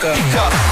[0.00, 0.71] Conquer.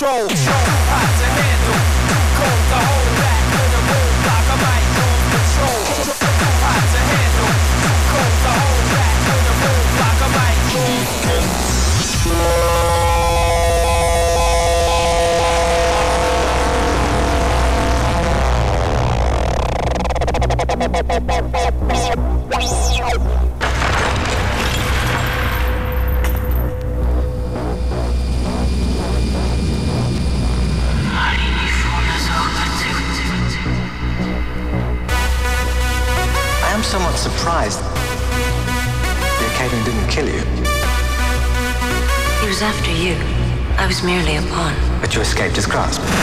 [0.00, 0.26] show.
[0.28, 0.79] show.
[45.10, 46.19] to escape his grasp.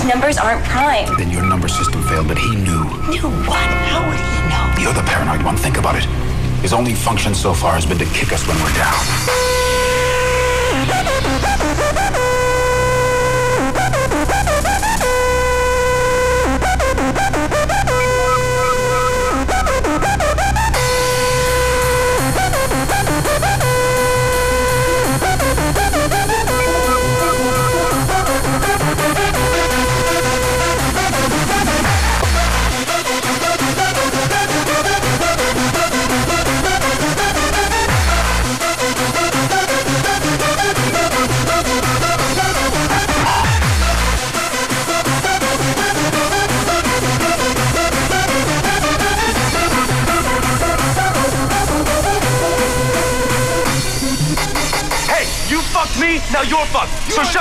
[0.00, 1.14] These numbers aren't prime.
[1.18, 2.84] Then your number system failed, but he knew.
[3.10, 3.68] Knew what?
[3.84, 4.82] How would he know?
[4.82, 5.58] You're the paranoid one.
[5.58, 6.04] Think about it.
[6.62, 9.59] His only function so far has been to kick us when we're down.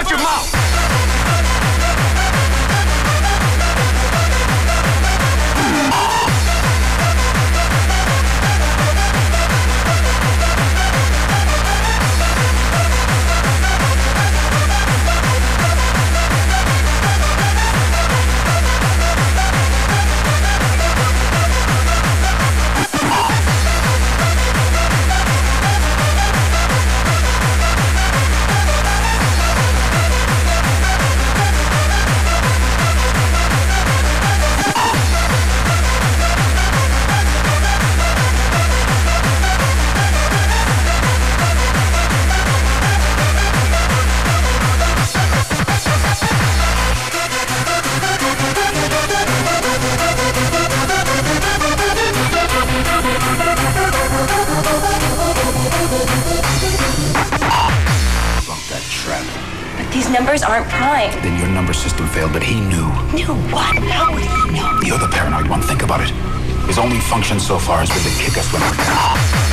[0.08, 0.49] such!
[60.30, 61.12] numbers aren't prime.
[61.24, 62.86] Then your number system failed, but he knew.
[63.14, 63.76] Knew what?
[63.90, 64.80] How would he know?
[64.86, 65.60] You're the paranoid one.
[65.64, 66.12] Think about it.
[66.68, 69.49] His only function so far has been to kick us when we're down.